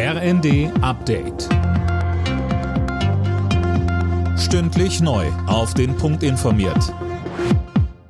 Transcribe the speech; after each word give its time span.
RND 0.00 0.70
Update. 0.80 1.48
Stündlich 4.38 5.00
neu. 5.00 5.26
Auf 5.48 5.74
den 5.74 5.96
Punkt 5.96 6.22
informiert. 6.22 6.94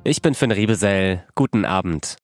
Ich 0.03 0.21
bin 0.21 0.35
Finn 0.35 0.51
Riebesell. 0.51 1.23
Guten 1.33 1.65
Abend. 1.65 2.17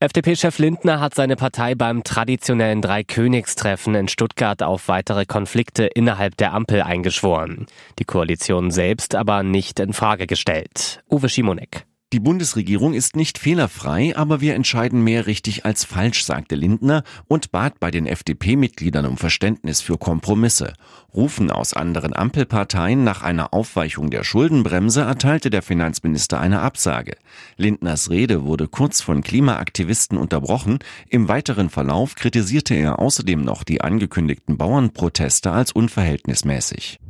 FDP-Chef 0.00 0.58
Lindner 0.58 0.98
hat 0.98 1.14
seine 1.14 1.36
Partei 1.36 1.76
beim 1.76 2.02
traditionellen 2.02 2.82
Dreikönigstreffen 2.82 3.94
in 3.94 4.08
Stuttgart 4.08 4.64
auf 4.64 4.88
weitere 4.88 5.26
Konflikte 5.26 5.84
innerhalb 5.84 6.36
der 6.36 6.52
Ampel 6.52 6.82
eingeschworen. 6.82 7.66
Die 8.00 8.04
Koalition 8.04 8.72
selbst 8.72 9.14
aber 9.14 9.44
nicht 9.44 9.78
in 9.78 9.92
Frage 9.92 10.26
gestellt. 10.26 11.04
Uwe 11.08 11.28
Schimonek. 11.28 11.86
Die 12.12 12.20
Bundesregierung 12.20 12.94
ist 12.94 13.16
nicht 13.16 13.36
fehlerfrei, 13.36 14.16
aber 14.16 14.40
wir 14.40 14.54
entscheiden 14.54 15.02
mehr 15.02 15.26
richtig 15.26 15.64
als 15.64 15.84
falsch, 15.84 16.24
sagte 16.24 16.54
Lindner 16.54 17.02
und 17.26 17.50
bat 17.50 17.80
bei 17.80 17.90
den 17.90 18.06
FDP-Mitgliedern 18.06 19.06
um 19.06 19.16
Verständnis 19.16 19.80
für 19.80 19.98
Kompromisse. 19.98 20.74
Rufen 21.12 21.50
aus 21.50 21.74
anderen 21.74 22.14
Ampelparteien 22.14 23.02
nach 23.02 23.22
einer 23.22 23.52
Aufweichung 23.52 24.08
der 24.10 24.22
Schuldenbremse 24.22 25.00
erteilte 25.00 25.50
der 25.50 25.62
Finanzminister 25.62 26.38
eine 26.38 26.60
Absage. 26.60 27.16
Lindners 27.56 28.08
Rede 28.08 28.44
wurde 28.44 28.68
kurz 28.68 29.00
von 29.00 29.24
Klimaaktivisten 29.24 30.16
unterbrochen. 30.16 30.78
Im 31.08 31.26
weiteren 31.26 31.70
Verlauf 31.70 32.14
kritisierte 32.14 32.74
er 32.74 33.00
außerdem 33.00 33.42
noch 33.42 33.64
die 33.64 33.80
angekündigten 33.80 34.56
Bauernproteste 34.56 35.50
als 35.50 35.72
unverhältnismäßig. 35.72 37.00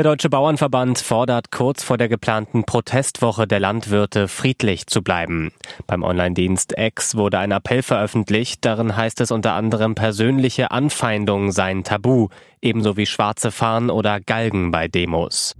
Der 0.00 0.04
Deutsche 0.04 0.30
Bauernverband 0.30 0.98
fordert 0.98 1.50
kurz 1.50 1.82
vor 1.82 1.98
der 1.98 2.08
geplanten 2.08 2.64
Protestwoche 2.64 3.46
der 3.46 3.60
Landwirte 3.60 4.28
friedlich 4.28 4.86
zu 4.86 5.02
bleiben. 5.02 5.52
Beim 5.86 6.04
Online-Dienst 6.04 6.72
X 6.78 7.16
wurde 7.16 7.38
ein 7.38 7.50
Appell 7.50 7.82
veröffentlicht, 7.82 8.64
darin 8.64 8.96
heißt 8.96 9.20
es 9.20 9.30
unter 9.30 9.52
anderem 9.52 9.94
persönliche 9.94 10.70
Anfeindungen 10.70 11.52
seien 11.52 11.84
tabu, 11.84 12.28
ebenso 12.62 12.96
wie 12.96 13.04
schwarze 13.04 13.50
Fahnen 13.50 13.90
oder 13.90 14.20
Galgen 14.20 14.70
bei 14.70 14.88
Demos. 14.88 15.54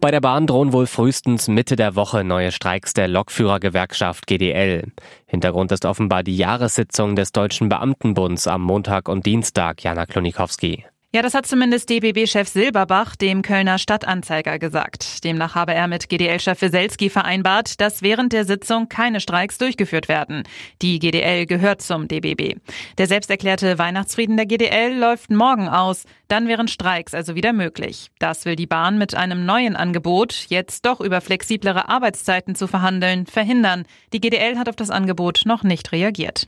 Bei 0.00 0.10
der 0.10 0.22
Bahn 0.22 0.46
drohen 0.46 0.72
wohl 0.72 0.86
frühestens 0.86 1.48
Mitte 1.48 1.76
der 1.76 1.96
Woche 1.96 2.24
neue 2.24 2.50
Streiks 2.50 2.94
der 2.94 3.08
Lokführergewerkschaft 3.08 4.26
GDL. 4.26 4.90
Hintergrund 5.26 5.70
ist 5.70 5.84
offenbar 5.84 6.22
die 6.22 6.38
Jahressitzung 6.38 7.14
des 7.14 7.32
Deutschen 7.32 7.68
Beamtenbunds 7.68 8.46
am 8.46 8.62
Montag 8.62 9.10
und 9.10 9.26
Dienstag, 9.26 9.84
Jana 9.84 10.06
Klonikowski. 10.06 10.86
Ja, 11.16 11.22
das 11.22 11.32
hat 11.32 11.46
zumindest 11.46 11.88
DBB-Chef 11.88 12.46
Silberbach 12.46 13.16
dem 13.16 13.40
Kölner 13.40 13.78
Stadtanzeiger 13.78 14.58
gesagt. 14.58 15.24
Demnach 15.24 15.54
habe 15.54 15.72
er 15.72 15.88
mit 15.88 16.10
GDL-Chef 16.10 16.60
Weselski 16.60 17.08
vereinbart, 17.08 17.80
dass 17.80 18.02
während 18.02 18.34
der 18.34 18.44
Sitzung 18.44 18.90
keine 18.90 19.20
Streiks 19.20 19.56
durchgeführt 19.56 20.08
werden. 20.08 20.42
Die 20.82 20.98
GDL 20.98 21.46
gehört 21.46 21.80
zum 21.80 22.06
DBB. 22.06 22.56
Der 22.98 23.06
selbsterklärte 23.06 23.78
Weihnachtsfrieden 23.78 24.36
der 24.36 24.44
GDL 24.44 24.94
läuft 24.94 25.30
morgen 25.30 25.70
aus. 25.70 26.04
Dann 26.28 26.48
wären 26.48 26.68
Streiks 26.68 27.14
also 27.14 27.34
wieder 27.34 27.54
möglich. 27.54 28.10
Das 28.18 28.44
will 28.44 28.56
die 28.56 28.66
Bahn 28.66 28.98
mit 28.98 29.14
einem 29.14 29.46
neuen 29.46 29.74
Angebot, 29.74 30.44
jetzt 30.50 30.84
doch 30.84 31.00
über 31.00 31.22
flexiblere 31.22 31.88
Arbeitszeiten 31.88 32.54
zu 32.54 32.66
verhandeln, 32.66 33.24
verhindern. 33.24 33.86
Die 34.12 34.20
GDL 34.20 34.58
hat 34.58 34.68
auf 34.68 34.76
das 34.76 34.90
Angebot 34.90 35.44
noch 35.46 35.62
nicht 35.62 35.92
reagiert. 35.92 36.46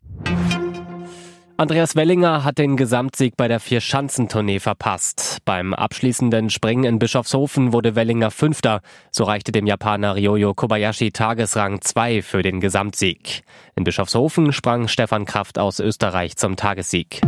Andreas 1.61 1.97
Wellinger 1.97 2.45
hat 2.45 2.59
den 2.59 2.77
Gesamtsieg 2.77 3.37
bei 3.37 3.49
der 3.49 3.59
Vier-Schanzentournee 3.59 4.61
verpasst. 4.61 5.39
Beim 5.45 5.75
abschließenden 5.75 6.51
Springen 6.51 6.85
in 6.85 7.01
Bischofshofen 7.01 7.73
wurde 7.73 7.97
Wellinger 7.97 8.31
Fünfter. 8.31 8.81
So 9.11 9.25
reichte 9.25 9.51
dem 9.51 9.67
Japaner 9.67 10.15
Ryoyo 10.15 10.55
Kobayashi 10.55 11.11
Tagesrang 11.11 11.81
2 11.81 12.23
für 12.23 12.43
den 12.43 12.61
Gesamtsieg. 12.61 13.43
In 13.75 13.83
Bischofshofen 13.83 14.53
sprang 14.53 14.87
Stefan 14.87 15.25
Kraft 15.25 15.59
aus 15.59 15.81
Österreich 15.81 16.37
zum 16.37 16.55
Tagessieg. 16.55 17.23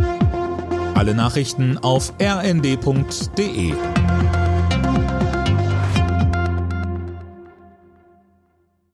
Alle 0.95 1.13
Nachrichten 1.13 1.77
auf 1.79 2.13
rnd.de 2.21 3.73